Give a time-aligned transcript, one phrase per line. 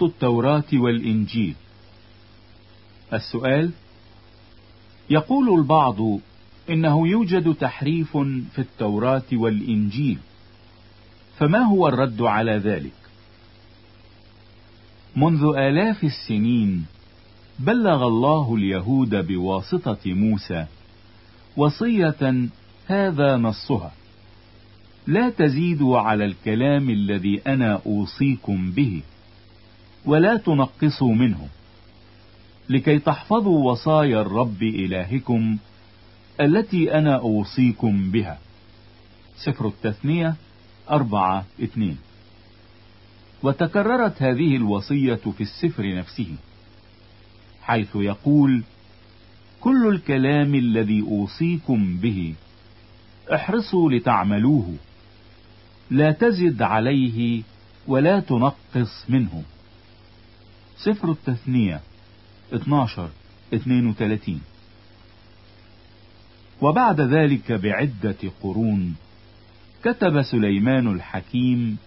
[0.00, 1.54] عصمة التوراة والإنجيل.
[3.12, 3.70] السؤال
[5.10, 5.98] يقول البعض
[6.70, 8.16] إنه يوجد تحريف
[8.52, 10.18] في التوراة والإنجيل
[11.38, 12.92] فما هو الرد على ذلك؟
[15.16, 16.86] منذ آلاف السنين
[17.58, 20.66] بلغ الله اليهود بواسطة موسى
[21.56, 22.48] وصية
[22.86, 23.92] هذا نصها
[25.06, 29.02] لا تزيدوا على الكلام الذي أنا أوصيكم به
[30.04, 31.48] ولا تنقصوا منه.
[32.68, 35.58] لكي تحفظوا وصايا الرب إلهكم
[36.40, 38.38] التي أنا أوصيكم بها.
[39.36, 40.34] سفر التثنية
[40.90, 41.98] أربعة اثنين.
[43.42, 46.36] وتكررت هذه الوصية في السفر نفسه
[47.62, 48.62] حيث يقول
[49.60, 52.34] كل الكلام الذي أوصيكم به
[53.34, 54.74] احرصوا لتعملوه
[55.90, 57.42] لا تزد عليه
[57.86, 59.42] ولا تنقص منه.
[60.84, 61.80] سفر التثنية
[62.52, 63.08] 12
[63.54, 64.40] 32
[66.62, 68.94] وبعد ذلك بعدة قرون
[69.84, 71.78] كتب سليمان الحكيم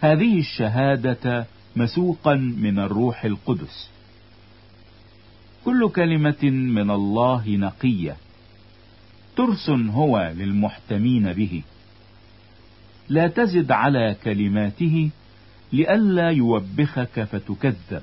[0.00, 1.46] هذه الشهادة
[1.76, 3.90] مسوقا من الروح القدس.
[5.64, 8.16] كل كلمة من الله نقية.
[9.36, 11.62] ترس هو للمحتمين به.
[13.08, 15.10] لا تزد على كلماته
[15.72, 18.02] لئلا يوبخك فتكذب.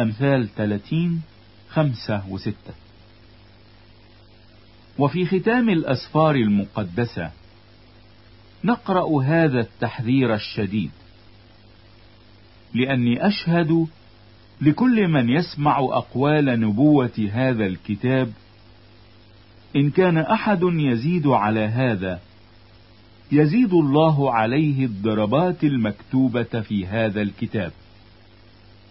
[0.00, 1.22] أمثال 30
[1.68, 2.74] خمسة وستة.
[4.98, 7.30] وفي ختام الأسفار المقدسة
[8.64, 10.90] نقرأ هذا التحذير الشديد.
[12.74, 13.86] لأني أشهد
[14.60, 18.32] لكل من يسمع أقوال نبوة هذا الكتاب
[19.76, 22.20] إن كان أحد يزيد على هذا
[23.32, 27.72] يزيد الله عليه الضربات المكتوبة في هذا الكتاب.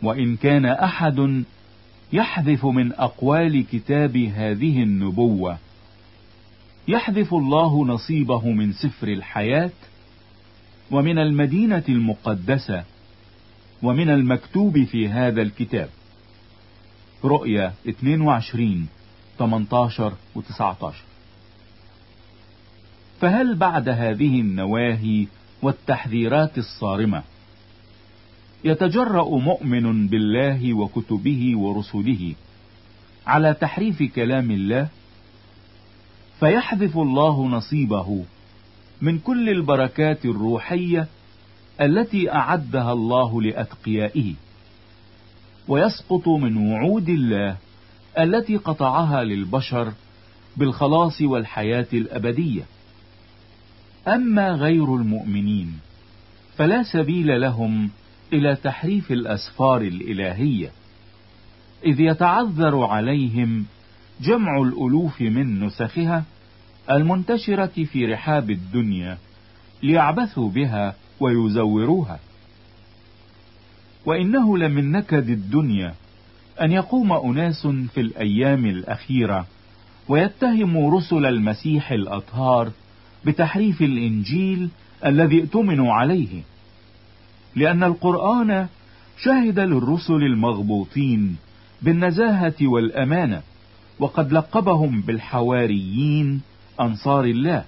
[0.04, 1.44] وإن كان أحد
[2.14, 5.58] يحذف من أقوال كتاب هذه النبوة
[6.88, 9.72] يحذف الله نصيبه من سفر الحياة
[10.92, 12.84] ومن المدينة المقدسة
[13.84, 15.90] ومن المكتوب في هذا الكتاب.
[17.24, 18.88] رؤيا 22
[19.40, 21.07] 18 و 19
[23.22, 25.28] فهل بعد هذه النواهي
[25.62, 27.24] والتحذيرات الصارمة
[28.64, 32.34] يتجرأ مؤمن بالله وكتبه ورسله
[33.28, 34.88] على تحريف كلام الله؟
[36.40, 38.26] فيحذف الله نصيبه
[39.02, 41.08] من كل البركات الروحية
[41.82, 44.34] التي أعدها الله لأتقيائه
[45.68, 47.58] ويسقط من وعود الله
[48.20, 49.94] التي قطعها للبشر
[50.58, 52.64] بالخلاص والحياة الأبدية.
[54.08, 55.80] أما غير المؤمنين
[56.58, 57.90] فلا سبيل لهم
[58.34, 60.72] إلى تحريف الأسفار الإلهية
[61.86, 63.66] إذ يتعذر عليهم
[64.22, 66.24] جمع الألوف من نسخها
[66.92, 69.18] المنتشرة في رحاب الدنيا
[69.84, 72.20] ليعبثوا بها ويزوروها.
[74.06, 75.94] وإنه لمن نكد الدنيا
[76.62, 79.46] أن يقوم أناس في الأيام الأخيرة
[80.08, 82.72] ويتهموا رسل المسيح الأطهار
[83.28, 84.70] بتحريف الإنجيل
[85.06, 86.42] الذي ائتمنوا عليه
[87.56, 88.68] لأن القرآن
[89.22, 91.36] شهد للرسل المغبوطين
[91.82, 93.42] بالنزاهة والأمانة
[94.00, 96.42] وقد لقبهم بالحواريين
[96.82, 97.64] أنصار الله.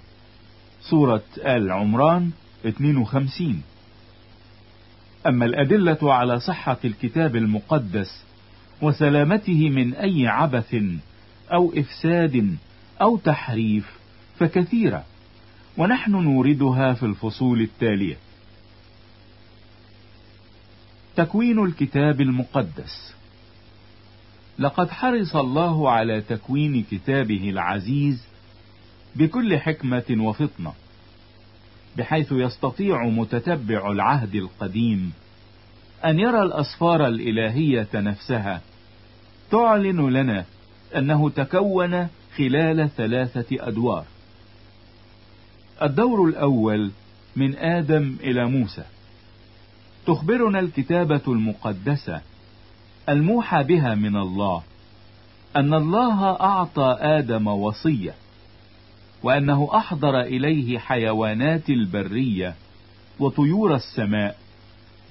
[0.81, 2.29] سورة آل عمران
[2.65, 3.61] 52
[5.27, 8.23] أما الأدلة على صحة الكتاب المقدس
[8.81, 10.75] وسلامته من أي عبث
[11.53, 12.55] أو إفساد
[13.01, 13.99] أو تحريف
[14.39, 15.03] فكثيرة.
[15.79, 18.17] ونحن نوردها في الفصول التالية.
[21.15, 23.15] تكوين الكتاب المقدس.
[24.59, 28.27] لقد حرص الله على تكوين كتابه العزيز
[29.15, 30.73] بكل حكمة وفطنة
[31.97, 35.13] بحيث يستطيع متتبع العهد القديم
[36.05, 38.61] أن يرى الأسفار الإلهية نفسها.
[39.51, 40.45] تعلن لنا
[40.95, 44.05] أنه تكون خلال ثلاثة أدوار.
[45.81, 46.91] الدور الأول
[47.35, 48.83] من آدم إلى موسى.
[50.07, 52.21] تخبرنا الكتابة المقدسة
[53.09, 54.63] الموحى بها من الله
[55.55, 58.13] أن الله أعطى آدم وصية
[59.23, 62.55] وأنه أحضر إليه حيوانات البرية
[63.19, 64.37] وطيور السماء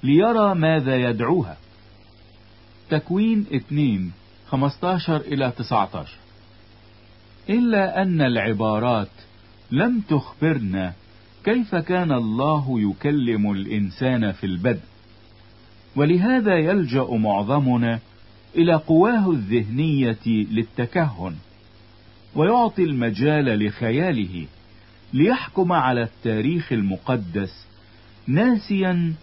[0.03, 1.57] ليرى ماذا يدعوها.
[2.89, 4.11] تكوين 2
[4.49, 6.17] 15 إلى 19
[7.49, 9.09] إلا أن العبارات
[9.71, 10.93] لم تخبرنا
[11.43, 14.81] كيف كان الله يكلم الإنسان في البدء.
[15.95, 17.99] ولهذا يلجأ معظمنا
[18.55, 21.35] إلى قواه الذهنية للتكهن
[22.35, 24.45] ويعطي المجال لخياله
[25.13, 27.67] ليحكم على التاريخ المقدس
[28.27, 29.13] ناسيا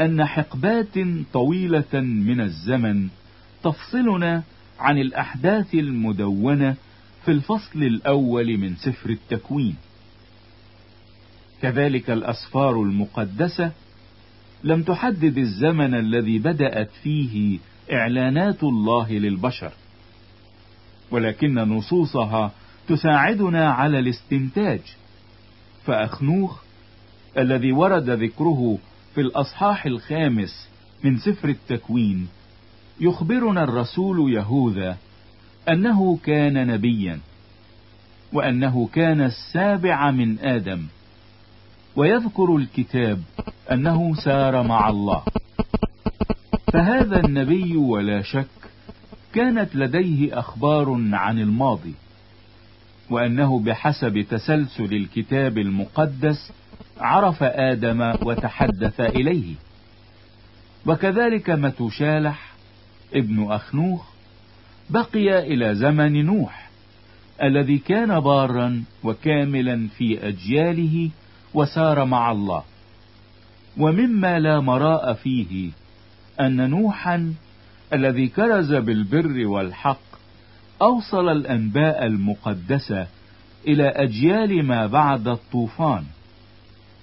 [0.00, 0.98] أن حقبات
[1.32, 3.08] طويلة من الزمن
[3.62, 4.42] تفصلنا
[4.78, 6.76] عن الأحداث المدونة
[7.24, 9.76] في الفصل الأول من سفر التكوين.
[11.62, 13.72] كذلك الأسفار المقدسة
[14.64, 17.58] لم تحدد الزمن الذي بدأت فيه
[17.92, 19.72] إعلانات الله للبشر
[21.10, 22.52] ولكن نصوصها
[22.88, 24.80] تساعدنا على الاستنتاج.
[25.86, 26.62] فأخنوخ
[27.38, 28.78] الذي ورد ذكره
[29.14, 30.68] في الأصحاح الخامس
[31.04, 32.28] من سفر التكوين
[33.00, 34.96] يخبرنا الرسول يهوذا
[35.68, 37.20] أنه كان نبيا
[38.32, 40.86] وأنه كان السابع من آدم.
[42.00, 43.22] ويذكر الكتاب
[43.72, 45.22] أنه سار مع الله.
[46.72, 48.46] فهذا النبي ولا شك
[49.34, 51.94] كانت لديه أخبار عن الماضي
[53.10, 56.52] وأنه بحسب تسلسل الكتاب المقدس
[57.00, 59.54] عرف آدم وتحدث إليه.
[60.86, 62.52] وكذلك متشالح
[63.14, 64.06] ابن أخنوخ
[64.90, 66.70] بقي إلى زمن نوح
[67.42, 71.10] الذي كان بارا وكاملا في أجياله
[71.54, 72.62] وسار مع الله.
[73.78, 75.70] ومما لا مراء فيه
[76.40, 77.34] أن نوحا
[77.92, 80.00] الذي كرز بالبر والحق
[80.82, 83.06] أوصل الأنباء المقدسة
[83.68, 86.04] إلى أجيال ما بعد الطوفان.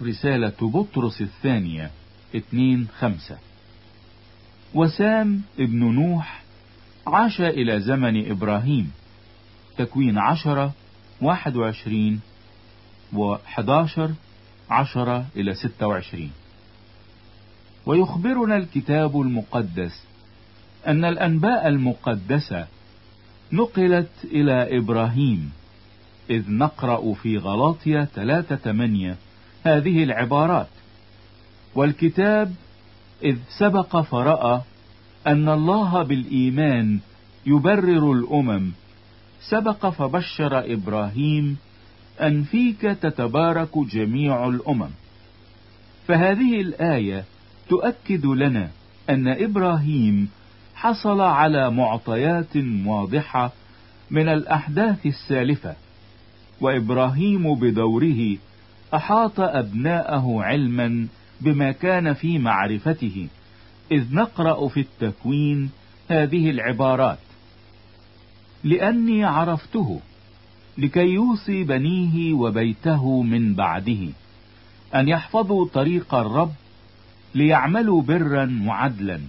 [0.01, 1.91] رسالة بطرس الثانية
[2.35, 3.37] اتنين خمسة.
[4.73, 6.41] وسام ابن نوح
[7.07, 8.91] عاش إلى زمن إبراهيم
[9.77, 10.73] تكوين عشرة
[11.21, 12.19] واحد وعشرين
[13.13, 14.11] وحداشر
[14.69, 16.31] عشرة إلى ستة وعشرين.
[17.85, 20.03] ويخبرنا الكتاب المقدس
[20.87, 22.67] أن الأنباء المقدسة
[23.51, 25.51] نقلت إلى إبراهيم
[26.29, 29.15] إذ نقرأ في غلاطيا ثلاثة ثمانية
[29.63, 30.67] هذه العبارات.
[31.75, 32.53] والكتاب
[33.23, 34.61] إذ سبق فرأى
[35.27, 36.99] أن الله بالإيمان
[37.45, 38.71] يبرر الأمم
[39.49, 41.57] سبق فبشر إبراهيم
[42.21, 44.89] أن فيك تتبارك جميع الأمم.
[46.07, 47.23] فهذه الآية
[47.69, 48.69] تؤكد لنا
[49.09, 50.29] أن إبراهيم
[50.75, 53.51] حصل على معطيات واضحة
[54.11, 55.75] من الأحداث السالفة
[56.61, 58.37] وإبراهيم بدوره
[58.93, 61.07] أحاط أبناءه علما
[61.41, 63.27] بما كان في معرفته
[63.91, 65.69] إذ نقرأ في التكوين
[66.09, 67.17] هذه العبارات.
[68.63, 69.99] لأني عرفته
[70.77, 74.07] لكي يوصي بنيه وبيته من بعده
[74.95, 76.53] أن يحفظوا طريق الرب
[77.35, 79.21] ليعملوا برا وعدلا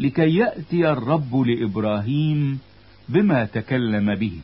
[0.00, 2.58] لكي يأتي الرب لإبراهيم
[3.08, 4.38] بما تكلم به.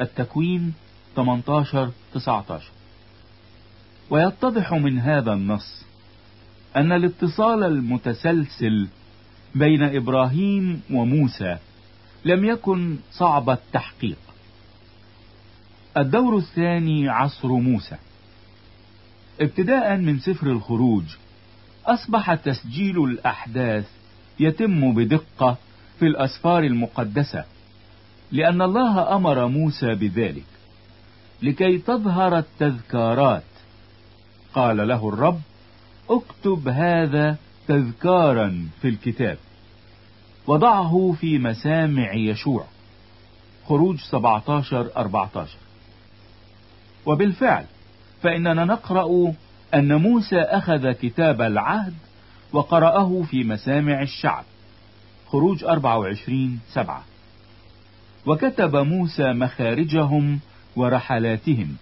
[0.00, 0.72] التكوين
[1.16, 2.70] 18 19
[4.10, 5.84] ويتضح من هذا النص
[6.76, 8.88] أن الاتصال المتسلسل
[9.54, 11.56] بين إبراهيم وموسى
[12.24, 14.18] لم يكن صعب التحقيق.
[15.98, 17.96] الدور الثاني عصر موسى.
[19.40, 21.04] ابتداء من سفر الخروج
[21.86, 23.88] أصبح تسجيل الأحداث
[24.40, 25.56] يتم بدقة
[25.98, 27.44] في الأسفار المقدسة
[28.32, 30.44] لأن الله أمر موسى بذلك.
[31.42, 33.42] لكي تظهر التذكارات
[34.54, 35.40] قال له الرب
[36.10, 37.36] اكتب هذا
[37.68, 39.38] تذكارا في الكتاب.
[40.46, 42.64] وضعه في مسامع يشوع.
[43.66, 45.67] خروج 17 14
[47.08, 47.64] وبالفعل
[48.22, 49.32] فإننا نقرأ
[49.74, 51.94] أن موسى أخذ كتاب العهد
[52.52, 54.44] وقرأه في مسامع الشعب.
[55.26, 57.04] خروج 24 سبعة.
[58.26, 60.40] وكتب موسى مخارجهم
[60.76, 61.76] ورحلاتهم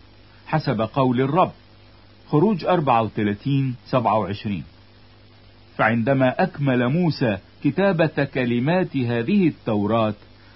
[0.46, 1.52] حسب قول الرب.
[2.30, 4.62] خروج 34 27
[5.76, 10.14] فعندما أكمل موسى كتابة كلمات هذه التوراة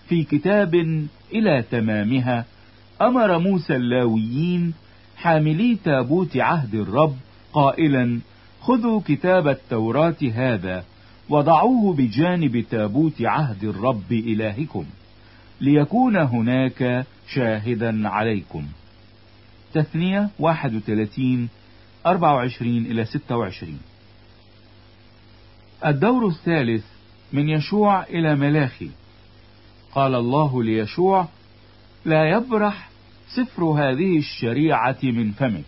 [0.08, 0.74] في كتاب
[1.32, 2.44] إلى تمامها
[3.02, 4.74] أمر موسى اللاويين
[5.16, 7.16] حاملي تابوت عهد الرب
[7.52, 8.20] قائلا
[8.60, 10.84] خذوا كتاب التوراة هذا
[11.28, 14.84] وضعوه بجانب تابوت عهد الرب إلهكم
[15.60, 18.66] ليكون هناك شاهدا عليكم.
[19.74, 21.48] تثنية 31
[22.06, 23.78] 24 إلى 26
[25.86, 26.84] الدور الثالث
[27.32, 28.90] من يشوع إلى ملاخي.
[29.94, 31.28] قال الله ليشوع
[32.04, 32.89] لا يبرح
[33.34, 35.64] سفر هذه الشريعة من فمك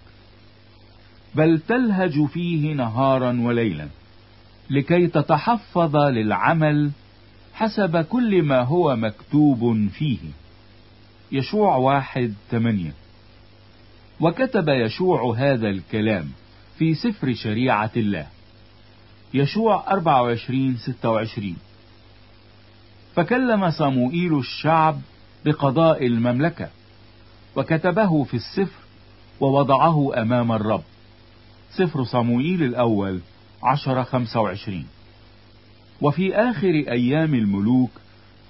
[1.34, 3.88] بل تلهج فيه نهارا وليلا
[4.70, 6.90] لكي تتحفظ للعمل
[7.54, 10.18] حسب كل ما هو مكتوب فيه.
[11.32, 12.92] يشوع واحد ثمانية.
[14.20, 16.28] وكتب يشوع هذا الكلام
[16.78, 18.26] في سفر شريعة الله.
[19.34, 21.56] يشوع 24 26
[23.14, 25.00] فكلم صموئيل الشعب
[25.44, 26.68] بقضاء المملكة.
[27.56, 28.82] وكتبه في السفر
[29.40, 30.82] ووضعه أمام الرب.
[31.70, 33.20] سفر صموئيل الأول
[33.62, 34.86] عشر خمسة وعشرين.
[36.00, 37.90] وفي آخر أيام الملوك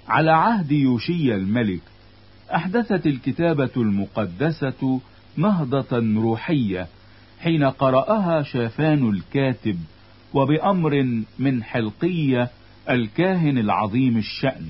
[0.07, 1.81] على عهد يوشي الملك
[2.55, 4.99] أحدثت الكتابة المقدسة
[5.37, 6.87] نهضة روحية
[7.39, 9.79] حين قرأها شافان الكاتب
[10.33, 12.49] وبأمر من حلقية
[12.89, 14.65] الكاهن العظيم الشأن.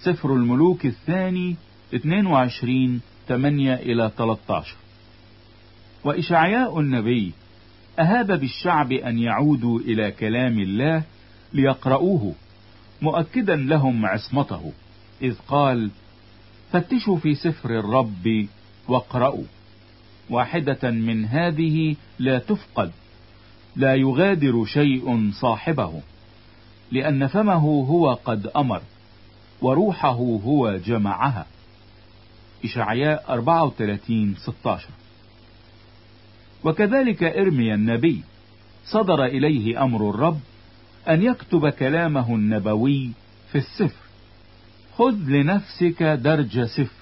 [0.00, 1.56] سفر الملوك الثاني
[1.94, 4.76] 22 8 إلى 13
[6.04, 7.32] وإشعياء النبي
[7.98, 11.02] أهاب بالشعب أن يعودوا إلى كلام الله
[11.52, 12.34] ليقرؤوه
[13.02, 14.72] مؤكدا لهم عصمته
[15.22, 15.90] إذ قال
[16.72, 18.46] فتشوا في سفر الرب
[18.88, 19.44] واقرأوا
[20.30, 22.92] واحدة من هذه لا تفقد
[23.76, 26.00] لا يغادر شيء صاحبه
[26.92, 28.82] لأن فمه هو قد أمر
[29.62, 31.46] وروحه هو جمعها.
[32.64, 34.88] إشعياء 34 16
[36.64, 38.22] وكذلك إرميا النبي
[38.84, 40.40] صدر إليه أمر الرب
[41.08, 43.10] أن يكتب كلامه النبوي
[43.52, 44.04] في السفر.
[44.96, 47.00] خذ لنفسك درج سفر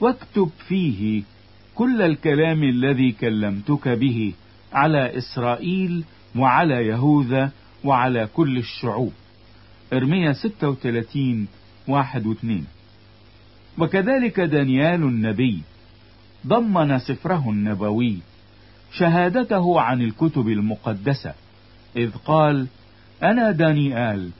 [0.00, 1.22] واكتب فيه
[1.74, 4.32] كل الكلام الذي كلمتك به
[4.72, 6.04] على إسرائيل
[6.36, 7.50] وعلى يهوذا
[7.84, 9.12] وعلى كل الشعوب.
[9.92, 11.48] ارميا 36
[11.88, 12.66] واحد واثنين.
[13.78, 15.62] وكذلك دانيال النبي
[16.46, 18.18] ضمن سفره النبوي
[18.92, 21.34] شهادته عن الكتب المقدسة
[21.96, 22.66] إذ قال
[23.22, 24.30] أنا دانيال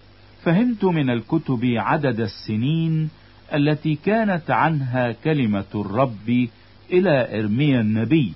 [0.45, 3.11] فهمت من الكتب عدد السنين
[3.55, 6.49] التي كانت عنها كلمة الرب
[6.93, 8.33] إلى إرميا النبي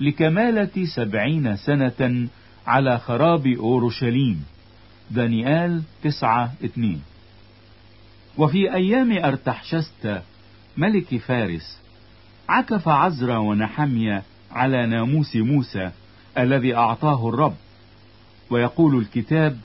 [0.00, 2.28] لكمالة سبعين سنة
[2.66, 4.44] على خراب أورشليم.
[5.10, 7.00] دانيال تسعة اتنين
[8.38, 10.22] وفي أيام أرتحشست
[10.76, 11.80] ملك فارس
[12.48, 15.90] عكف عزرا ونحمية على ناموس موسى
[16.38, 17.54] الذي أعطاه الرب.
[18.50, 19.58] ويقول الكتاب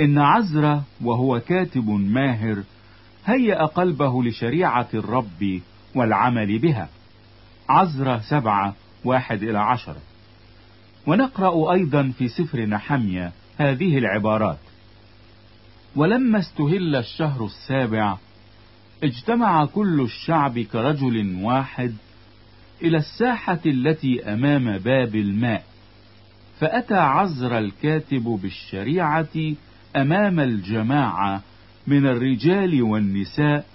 [0.00, 2.62] إن عزرا وهو كاتب ماهر
[3.26, 5.60] هيأ قلبه لشريعة الرب
[5.94, 6.88] والعمل بها.
[7.68, 10.00] عزرا سبعة واحد إلى عشرة
[11.06, 14.58] ونقرأ أيضا في سفر نحمية هذه العبارات.
[15.96, 18.16] ولما استهل الشهر السابع
[19.02, 21.94] اجتمع كل الشعب كرجل واحد
[22.82, 25.64] إلى الساحة التي أمام باب الماء
[26.60, 29.54] فأتى عزر الكاتب بالشريعة
[29.96, 31.42] أمام الجماعة
[31.86, 33.66] من الرجال والنساء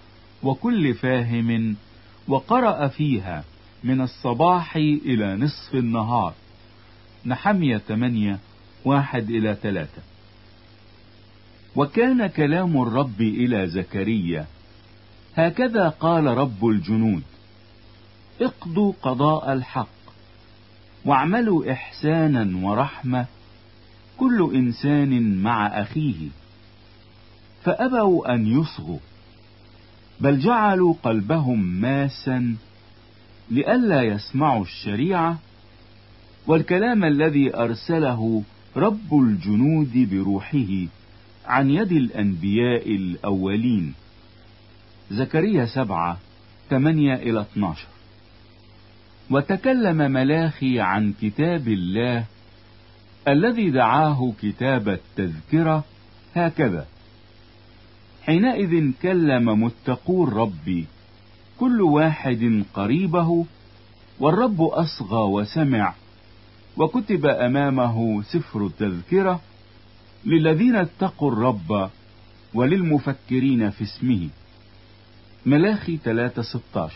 [0.43, 1.75] وكل فاهم
[2.27, 3.43] وقرأ فيها
[3.83, 6.33] من الصباح إلى نصف النهار.
[7.25, 8.39] نحمية ثمانية
[8.85, 10.01] واحد إلى ثلاثة.
[11.75, 14.45] وكان كلام الرب إلى زكريا
[15.35, 17.23] هكذا قال رب الجنود.
[18.41, 19.87] اقضوا قضاء الحق
[21.05, 23.25] واعملوا إحسانا ورحمة
[24.17, 26.29] كل إنسان مع أخيه.
[27.63, 28.99] فأبوا أن يصغوا
[30.19, 32.55] بل جعلوا قلبهم ماسا
[33.51, 35.39] لئلا يسمعوا الشريعة
[36.47, 38.43] والكلام الذي أرسله
[38.77, 40.85] رب الجنود بروحه
[41.45, 43.93] عن يد الأنبياء الأولين.
[45.11, 46.17] زكريا سبعة
[46.69, 47.87] ثمانية إلى 12
[49.29, 52.25] وتكلم ملاخي عن كتاب الله
[53.27, 55.83] الذي دعاه كتاب التذكرة
[56.35, 56.85] هكذا.
[58.23, 60.85] حينئذ كلم متقو الرب
[61.59, 63.45] كل واحد قريبه
[64.19, 65.93] والرب أصغى وسمع
[66.77, 69.41] وكتب أمامه سفر التذكرة
[70.25, 71.89] للذين اتقوا الرب
[72.53, 74.29] وللمفكرين في اسمه.
[75.45, 76.91] ملاخي 3:16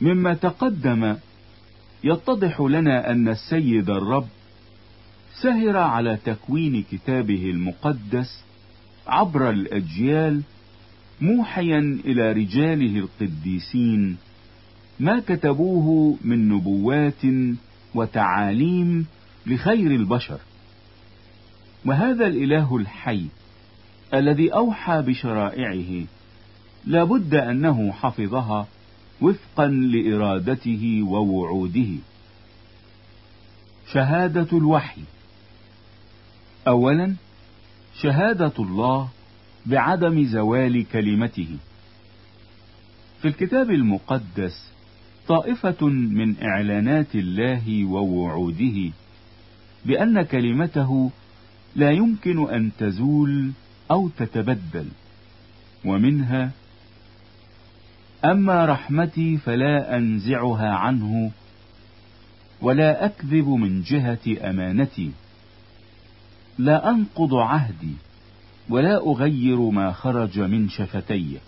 [0.00, 1.16] مما تقدم
[2.04, 4.26] يتضح لنا أن السيد الرب
[5.42, 8.44] سهر على تكوين كتابه المقدس
[9.06, 10.42] عبر الأجيال
[11.20, 14.16] موحيا إلى رجاله القديسين
[15.00, 17.24] ما كتبوه من نبوات
[17.94, 19.06] وتعاليم
[19.46, 20.38] لخير البشر.
[21.84, 23.26] وهذا الإله الحي
[24.14, 26.06] الذي أوحى بشرائعه
[26.86, 28.66] لابد أنه حفظها
[29.20, 31.88] وفقا لإرادته ووعوده.
[33.92, 35.02] شهادة الوحي.
[36.68, 37.14] أولا
[38.02, 39.08] شهادة الله
[39.66, 41.48] بعدم زوال كلمته.
[43.22, 44.72] في الكتاب المقدس
[45.28, 48.92] طائفة من إعلانات الله ووعوده
[49.84, 51.10] بأن كلمته
[51.76, 53.50] لا يمكن أن تزول
[53.90, 54.88] أو تتبدل
[55.84, 56.50] ومنها
[58.30, 61.30] أما رحمتي فلا أنزعها عنه
[62.62, 65.10] ولا أكذب من جهة أمانتي
[66.58, 67.94] لا أنقض عهدي
[68.68, 71.38] ولا أغير ما خرج من شفتي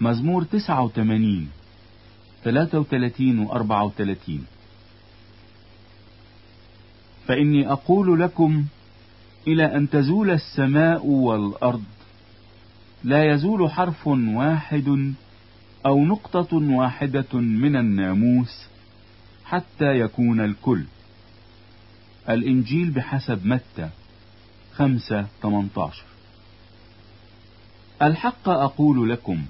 [0.00, 1.48] مزمور 89
[2.44, 4.44] 33 و 34
[7.26, 8.64] فإني أقول لكم
[9.46, 11.84] إلى أن تزول السماء والأرض
[13.04, 15.14] لا يزول حرف واحد
[15.86, 18.66] أو نقطة واحدة من الناموس
[19.44, 20.84] حتى يكون الكل.
[22.28, 23.88] الإنجيل بحسب متى؟
[24.74, 26.02] خمسة 18
[28.02, 29.42] الحق أقول لكم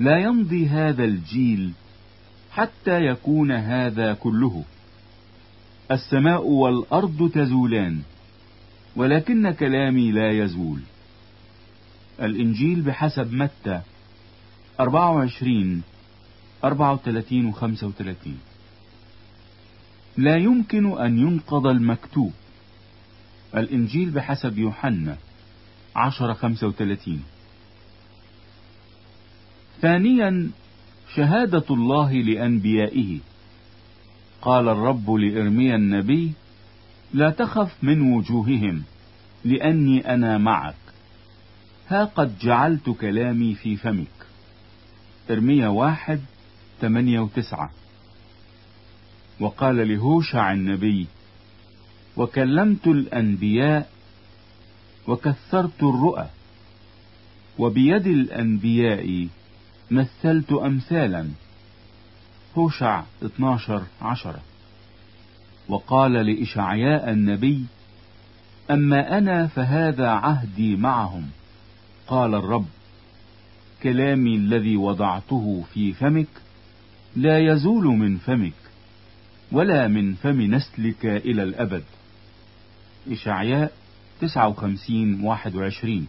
[0.00, 1.72] لا يمضي هذا الجيل
[2.52, 4.64] حتى يكون هذا كله.
[5.90, 8.00] السماء والأرض تزولان
[8.96, 10.80] ولكن كلامي لا يزول.
[12.22, 13.80] الإنجيل بحسب متى؟
[14.80, 15.82] 24
[16.64, 18.38] 34 و 35
[20.16, 22.32] لا يمكن أن ينقض المكتوب.
[23.56, 25.16] الإنجيل بحسب يوحنا
[25.96, 27.22] 10 35
[29.80, 30.50] ثانيا
[31.14, 33.18] شهادة الله لأنبيائه.
[34.42, 36.32] قال الرب لإرميا النبي
[37.12, 38.82] لا تخف من وجوههم
[39.44, 40.74] لأني أنا معك.
[41.88, 44.23] ها قد جعلت كلامي في فمك.
[45.30, 46.20] إرميا واحد
[46.80, 47.70] ثمانية وتسعة.
[49.40, 51.06] وقال لهوشع النبي
[52.16, 53.90] وكلمت الأنبياء
[55.08, 56.26] وكثرت الرؤى
[57.58, 59.28] وبيد الأنبياء
[59.90, 61.28] مثلت أمثالا.
[62.58, 64.40] هوشع 12 عشرة.
[65.68, 67.64] وقال لإشعياء النبي
[68.70, 71.30] أما أنا فهذا عهدي معهم.
[72.06, 72.66] قال الرب
[73.84, 76.28] كلامي الذي وضعته في فمك
[77.16, 78.52] لا يزول من فمك
[79.52, 81.84] ولا من فم نسلك إلى الأبد.
[83.10, 83.72] إشعياء
[84.20, 86.06] 59 21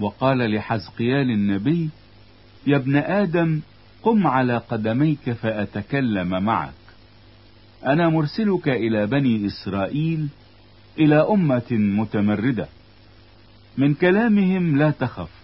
[0.00, 1.88] وقال لحزقيال النبي
[2.66, 3.60] يا ابن آدم
[4.02, 6.72] قم على قدميك فأتكلم معك.
[7.86, 10.28] أنا مرسلك إلى بني إسرائيل
[10.98, 12.68] إلى أمة متمردة.
[13.78, 15.41] من كلامهم لا تخف.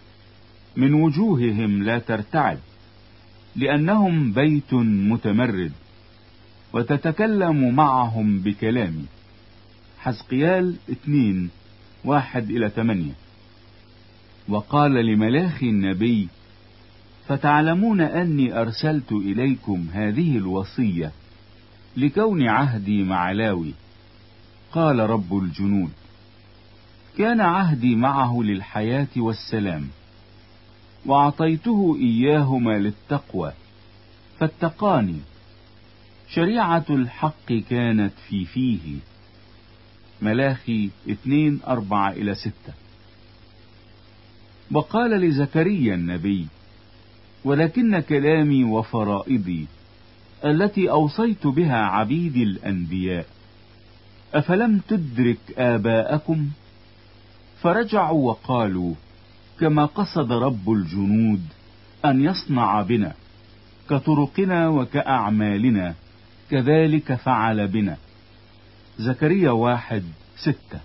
[0.78, 2.58] من وجوههم لا ترتعد
[3.56, 5.72] لأنهم بيت متمرد
[6.72, 9.04] وتتكلم معهم بكلامي.
[9.98, 11.50] حزقيال اثنين
[12.04, 13.12] واحد إلى ثمانية.
[14.48, 16.28] وقال لملاخي النبي
[17.28, 21.12] فتعلمون أني أرسلت إليكم هذه الوصية
[21.96, 23.72] لكون عهدي مع لاوي
[24.72, 25.90] قال رب الجنود.
[27.18, 29.88] كان عهدي معه للحياة والسلام.
[31.06, 33.52] وأعطيته إياهما للتقوى.
[34.38, 35.20] فاتقاني.
[36.28, 38.96] شريعة الحق كانت في فيه.
[40.22, 42.72] ملاخي اثنين أربعة إلى ستة.
[44.72, 46.46] وقال لزكريا النبي
[47.44, 49.66] ولكن كلامي وفرائضي
[50.44, 53.26] التي أوصيت بها عبيدي الأنبياء
[54.34, 56.48] أفلم تدرك آباءكم؟
[57.62, 58.94] فرجعوا وقالوا
[59.60, 61.42] كما قصد رب الجنود
[62.04, 63.14] أن يصنع بنا
[63.90, 65.94] كطرقنا وكأعمالنا
[66.50, 67.96] كذلك فعل بنا.
[68.98, 70.02] زكريا واحد
[70.36, 70.80] ستة.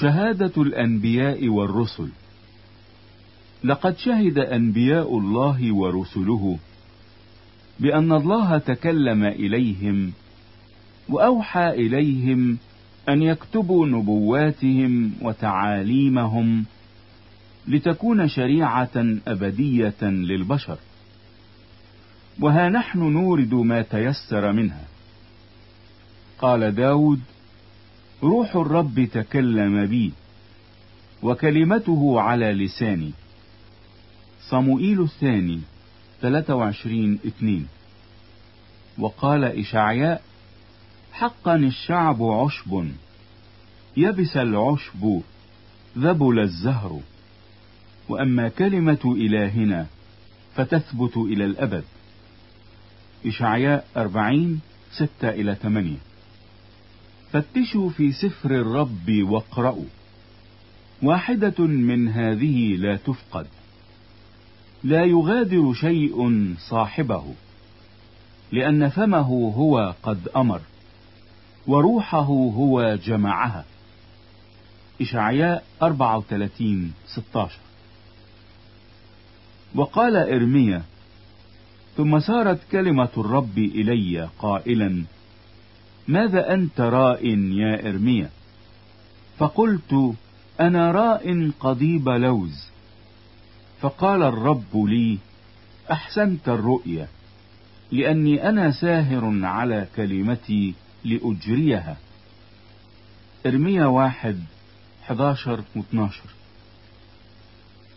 [0.00, 2.08] شهادة الأنبياء والرسل.
[3.64, 6.58] لقد شهد أنبياء الله ورسله
[7.80, 10.12] بأن الله تكلم إليهم
[11.08, 12.58] وأوحى إليهم
[13.08, 16.64] أن يكتبوا نبواتهم وتعاليمهم
[17.68, 20.78] لتكون شريعة أبدية للبشر.
[22.40, 24.84] وها نحن نورد ما تيسر منها.
[26.38, 27.20] قال داود
[28.22, 30.12] روح الرب تكلم بي
[31.22, 33.12] وكلمته على لساني.
[34.50, 35.60] صموئيل الثاني
[36.20, 37.66] 23 2
[38.98, 40.22] وقال إشعياء
[41.12, 42.90] حقا الشعب عشب
[43.96, 45.20] يبس العشب
[45.98, 47.00] ذبل الزهر.
[48.08, 49.86] وأما كلمة إلهنا
[50.54, 51.84] فتثبت إلى الأبد.
[53.26, 54.60] إشعياء 40
[54.92, 55.96] 6 إلى 8
[57.32, 59.84] فتشوا في سفر الرب واقرأوا.
[61.02, 63.46] واحدة من هذه لا تفقد.
[64.84, 67.34] لا يغادر شيء صاحبه
[68.52, 70.60] لأن فمه هو قد أمر.
[71.66, 73.64] وروحه هو جمعها.
[75.00, 77.58] إشعياء 34 16
[79.74, 80.82] وقال إرميا
[81.96, 85.04] ثم سارت كلمة الرب إلي قائلا
[86.08, 88.30] ماذا أنت راء يا إرميا
[89.38, 90.14] فقلت
[90.60, 92.70] أنا راء قضيب لوز.
[93.80, 95.18] فقال الرب لي
[95.92, 97.08] أحسنت الرؤيا
[97.92, 101.96] لأني أنا ساهر على كلمتي لأجريها.
[103.46, 104.38] إرميا واحد
[105.04, 106.20] 11 و 12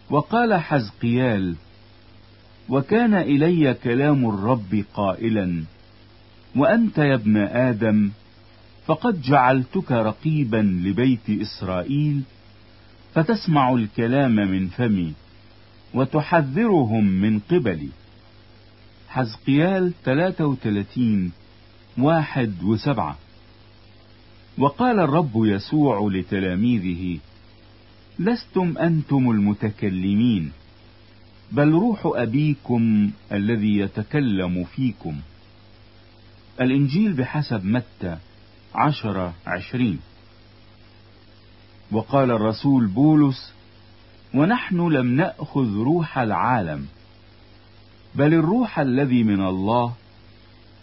[0.09, 1.55] وقال حزقيال
[2.69, 5.63] وكان إلي كلام الرب قائلا
[6.55, 8.11] وأنت يا ابن آدم
[8.85, 12.21] فقد جعلتك رقيبا لبيت إسرائيل
[13.13, 15.13] فتسمع الكلام من فمي
[15.93, 17.89] وتحذرهم من قبلي.
[19.09, 21.31] حزقيال 33
[21.97, 23.17] واحد وسبعة.
[24.57, 27.19] وقال الرب يسوع لتلاميذه
[28.19, 30.51] لستم أنتم المتكلمين
[31.51, 35.15] بل روح أبيكم الذي يتكلم فيكم.
[36.61, 38.17] الإنجيل بحسب متى
[38.75, 39.99] عشرة عشرين.
[41.91, 43.53] وقال الرسول بولس
[44.33, 46.85] ونحن لم نأخذ روح العالم
[48.15, 49.93] بل الروح الذي من الله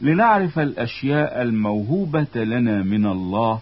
[0.01, 3.61] لنعرف الأشياء الموهوبة لنا من الله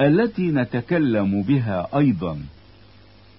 [0.00, 2.38] التي نتكلم بها أيضا.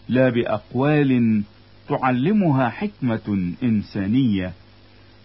[0.10, 1.42] لا بأقوال
[1.90, 4.54] تعلمها حكمة إنسانية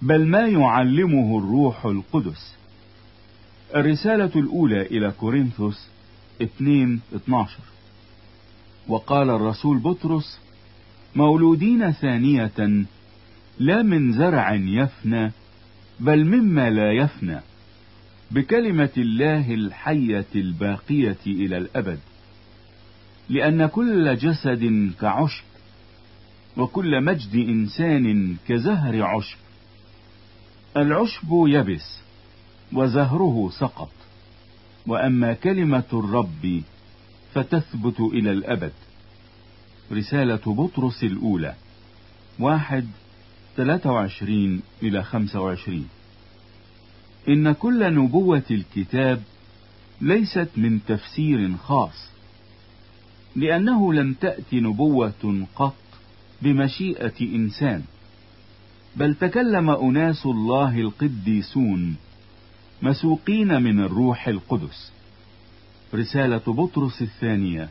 [0.02, 2.54] بل ما يعلمه الروح القدس.
[3.76, 5.88] الرسالة الأولى إلى كورنثوس
[6.42, 7.58] 2 12
[8.88, 10.40] وقال الرسول بطرس
[11.16, 12.84] مولودين ثانية
[13.58, 15.32] لا من زرع يفنى
[16.00, 17.40] بل مما لا يفنى
[18.30, 21.98] بكلمة الله الحية الباقية إلى الأبد
[23.28, 25.44] لأن كل جسد كعشب
[26.56, 29.38] وكل مجد إنسان كزهر عشب.
[30.76, 31.98] العشب يبس
[32.72, 33.90] وزهره سقط
[34.86, 36.62] وأما كلمة الرب
[37.34, 38.72] فتثبت إلى الأبد.
[39.92, 41.54] رسالة بطرس الأولى
[42.38, 42.86] واحد
[43.56, 45.88] 23 إلى 25
[47.28, 49.22] إن كل نبوة الكتاب
[50.00, 52.08] ليست من تفسير خاص
[53.36, 55.74] لأنه لم تأت نبوة قط
[56.42, 57.82] بمشيئة إنسان
[58.96, 61.96] بل تكلم أناس الله القديسون
[62.82, 64.92] مسوقين من الروح القدس.
[65.94, 67.68] رسالة بطرس الثانية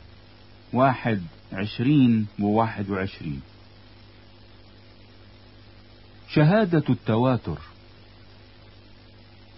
[0.73, 1.21] واحد
[1.53, 3.41] عشرين وواحد وعشرين.
[6.35, 7.57] شهادة التواتر.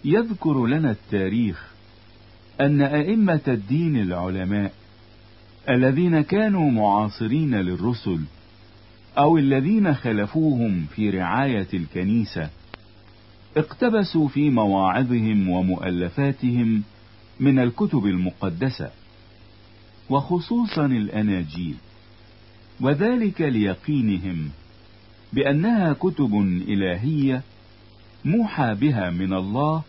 [0.05, 1.71] يذكر لنا التاريخ
[2.61, 4.73] أن أئمة الدين العلماء
[5.69, 8.19] الذين كانوا معاصرين للرسل
[9.17, 12.49] أو الذين خلفوهم في رعاية الكنيسة
[13.57, 16.83] اقتبسوا في مواعظهم ومؤلفاتهم
[17.39, 18.89] من الكتب المقدسة
[20.09, 21.75] وخصوصا الأناجيل
[22.81, 24.49] وذلك ليقينهم
[25.35, 26.35] بأنها كتب
[26.67, 27.41] إلهية
[28.25, 29.83] موحى بها من الله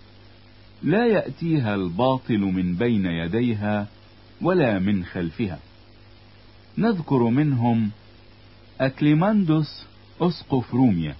[0.82, 3.86] لا يأتيها الباطل من بين يديها
[4.42, 5.58] ولا من خلفها.
[6.78, 7.90] نذكر منهم
[8.80, 9.84] أكليماندوس
[10.20, 11.16] أسقف روميا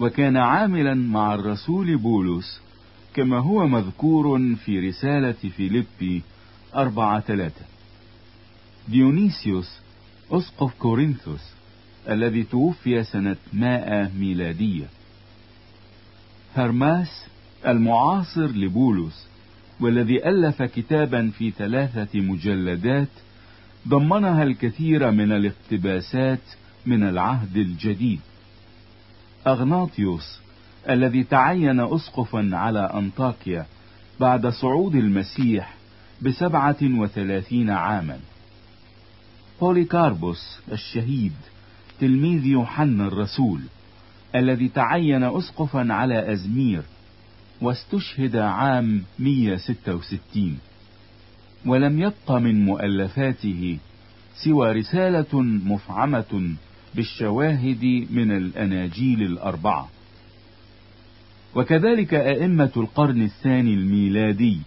[0.00, 2.60] وكان عاملا مع الرسول بولس
[3.14, 6.22] كما هو مذكور في رسالة فيليبي
[6.74, 7.64] أربعة ثلاثة.
[8.88, 9.80] ديونيسيوس
[10.30, 11.59] أسقف كورنثوس.
[12.08, 14.86] الذي توفي سنة مائة ميلادية.
[16.56, 17.26] هرماس
[17.66, 19.26] المعاصر لبولس
[19.80, 23.08] والذي ألف كتابا في ثلاثة مجلدات
[23.88, 26.40] ضمنها الكثير من الاقتباسات
[26.86, 28.20] من العهد الجديد.
[29.46, 30.40] أغناطيوس
[30.90, 33.66] الذي تعين أسقفا على أنطاكيا
[34.20, 35.74] بعد صعود المسيح
[36.22, 38.18] بسبعة وثلاثين عاما.
[39.60, 41.32] بوليكاربوس الشهيد
[42.00, 43.60] تلميذ يوحنا الرسول
[44.34, 46.82] الذي تعين أسقفا على أزمير
[47.60, 50.58] واستشهد عام 166
[51.66, 53.78] ولم يبق من مؤلفاته
[54.44, 56.54] سوى رسالة مفعمة
[56.94, 59.88] بالشواهد من الأناجيل الأربعة.
[61.54, 64.58] وكذلك أئمة القرن الثاني الميلادي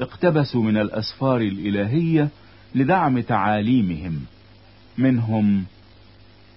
[0.00, 2.28] اقتبسوا من الأسفار الإلهية
[2.74, 4.20] لدعم تعاليمهم
[4.98, 5.64] منهم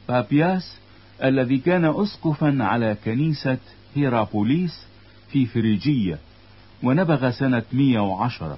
[0.09, 0.77] بابياس
[1.23, 3.57] الذي كان أسقفا على كنيسة
[3.95, 4.85] هيرابوليس
[5.31, 6.19] في فريجية
[6.83, 8.57] ونبغ سنة 110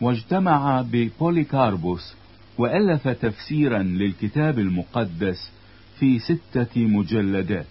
[0.00, 2.14] واجتمع ببوليكاربوس
[2.58, 5.50] وألف تفسيرا للكتاب المقدس
[5.98, 7.66] في ستة مجلدات.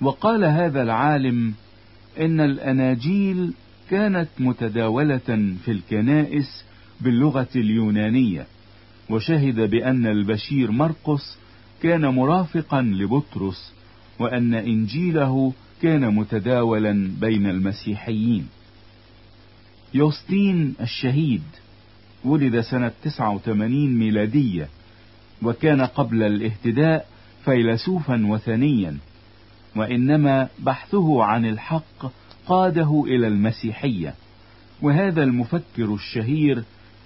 [0.00, 1.54] وقال هذا العالم
[2.20, 3.52] إن الأناجيل
[3.90, 6.64] كانت متداولة في الكنائس
[7.00, 8.46] باللغة اليونانية
[9.10, 11.38] وشهد بأن البشير مرقس
[11.82, 13.72] كان مرافقا لبطرس
[14.18, 18.46] وأن إنجيله كان متداولا بين المسيحيين.
[19.94, 21.42] يوستين الشهيد
[22.24, 24.68] ولد سنة 89 ميلادية
[25.42, 27.06] وكان قبل الاهتداء
[27.44, 28.96] فيلسوفا وثنيا
[29.76, 32.12] وإنما بحثه عن الحق
[32.46, 34.14] قاده إلى المسيحية.
[34.82, 36.64] وهذا المفكر الشهير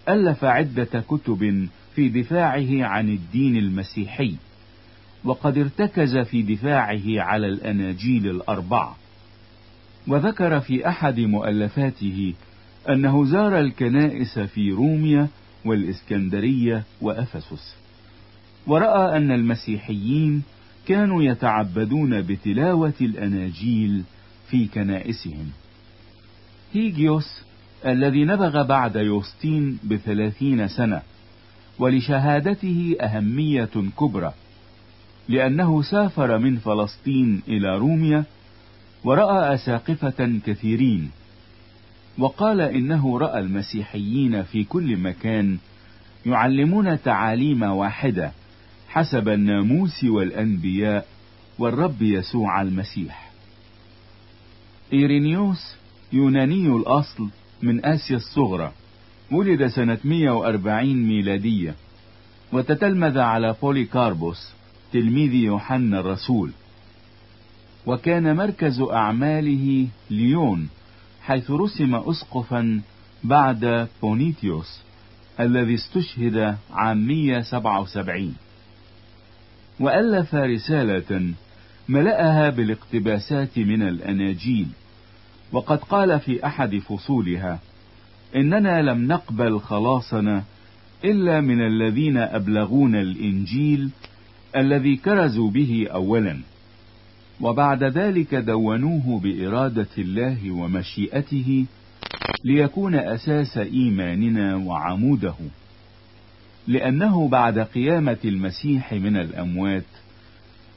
[0.09, 4.37] ألف عدة كتب في دفاعه عن الدين المسيحي.
[5.27, 8.97] وقد ارتكز في دفاعه على الأناجيل الأربعة.
[10.09, 12.35] وذكر في أحد مؤلفاته
[12.89, 15.29] أنه زار الكنائس في روميا
[15.65, 17.77] والإسكندرية وأفسس.
[18.67, 20.43] ورأى أن المسيحيين
[20.89, 24.03] كانوا يتعبدون بتلاوة الأناجيل
[24.51, 25.51] في كنائسهم.
[26.75, 27.43] هيجيوس
[27.87, 31.03] الذي نبغ بعد يوستين بثلاثين سنة
[31.79, 34.33] ولشهادته أهمية كبرى
[35.29, 38.25] لأنه سافر من فلسطين إلى روميا
[39.05, 41.11] ورأى أساقفة كثيرين
[42.19, 45.59] وقال إنه رأى المسيحيين في كل مكان
[46.27, 48.33] يعلمون تعاليم واحدة
[48.89, 51.07] حسب الناموس والأنبياء
[51.59, 53.31] والرب يسوع المسيح.
[54.93, 55.77] إيرينيوس
[56.13, 57.29] يوناني الأصل
[57.63, 58.73] من آسيا الصغرى
[59.33, 61.75] ولد سنة 140 ميلادية
[62.53, 64.53] وتتلمذ على بوليكاربوس
[64.97, 66.51] تلميذ يوحنا الرسول.
[67.87, 70.69] وكان مركز أعماله ليون
[71.23, 72.81] حيث رسم أسقفا
[73.25, 74.81] بعد بونيتيوس
[75.41, 78.35] الذي استشهد عام 177
[79.81, 81.33] وألف رسالة
[81.89, 84.67] ملأها بالاقتباسات من الأناجيل.
[85.53, 87.59] وقد قال في أحد فصولها
[88.37, 90.45] إننا لم نقبل خلاصنا
[91.05, 93.91] إلا من الذين أبلغونا الإنجيل
[94.57, 96.41] الذي كرزوا به أولا.
[97.41, 101.67] وبعد ذلك دونوه بإرادة الله ومشيئته
[102.45, 105.35] ليكون أساس إيماننا وعموده.
[106.67, 109.85] لأنه بعد قيامة المسيح من الأموات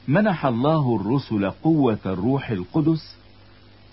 [0.08, 3.16] منح الله الرسل قوة الروح القدس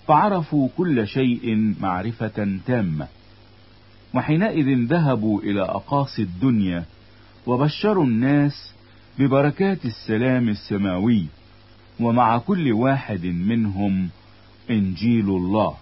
[0.06, 3.06] فعرفوا كل شيء معرفة تامة.
[4.14, 6.84] وحينئذ ذهبوا إلى أقاصي الدنيا
[7.46, 8.72] وبشروا الناس
[9.18, 11.26] ببركات السلام السماوي
[12.00, 14.08] ومع كل واحد منهم
[14.70, 15.74] إنجيل الله.